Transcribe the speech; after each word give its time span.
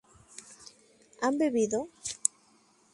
¿han 1.21 1.35
bebido? 1.41 1.79